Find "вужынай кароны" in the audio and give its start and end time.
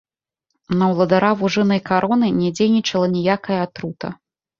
1.41-2.27